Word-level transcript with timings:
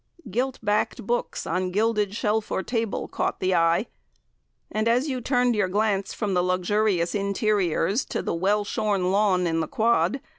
Gilt 0.31 0.57
backed 0.65 1.05
books 1.05 1.45
on 1.45 1.69
gilded 1.69 2.15
shelf 2.15 2.49
or 2.51 2.63
table 2.63 3.07
caught 3.07 3.39
the 3.39 3.53
eye, 3.53 3.85
and 4.71 4.87
as 4.87 5.07
you 5.09 5.21
turned 5.21 5.55
your 5.55 5.67
glance 5.67 6.11
from 6.11 6.33
the 6.33 6.41
luxurious 6.41 7.13
interiors 7.13 8.03
to 8.05 8.23
the 8.23 8.33
well 8.33 8.63
shorn 8.65 9.11
lawn 9.11 9.45
in 9.45 9.59
the 9.59 9.67
Quad. 9.67 10.19